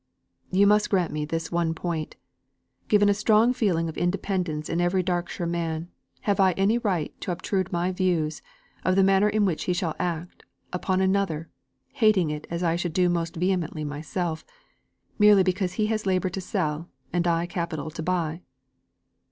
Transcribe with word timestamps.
"You 0.49 0.65
must 0.65 0.89
grant 0.89 1.13
me 1.13 1.25
this 1.25 1.51
one 1.51 1.75
point. 1.75 2.15
Given 2.87 3.07
a 3.07 3.13
strong 3.13 3.53
feeling 3.53 3.87
of 3.87 3.95
independence 3.99 4.67
in 4.67 4.81
every 4.81 5.03
Darkshire 5.03 5.45
man, 5.47 5.89
have 6.21 6.39
I 6.39 6.53
any 6.53 6.79
right 6.79 7.13
to 7.21 7.31
obtrude 7.31 7.71
my 7.71 7.91
views, 7.91 8.41
of 8.83 8.95
the 8.95 9.03
manner 9.03 9.29
in 9.29 9.45
which 9.45 9.65
he 9.65 9.73
shall 9.73 9.95
act, 9.99 10.43
upon 10.73 11.01
another 11.01 11.51
(hating 11.93 12.31
it 12.31 12.47
as 12.49 12.63
I 12.63 12.77
should 12.77 12.93
do 12.93 13.09
most 13.09 13.35
vehemently 13.35 13.83
myself), 13.83 14.43
merely 15.19 15.43
because 15.43 15.73
he 15.73 15.85
has 15.93 16.07
labour 16.07 16.29
to 16.31 16.41
sell 16.41 16.89
and 17.13 17.27
I 17.27 17.45
capital 17.45 17.91
to 17.91 18.01
buy?" 18.01 18.41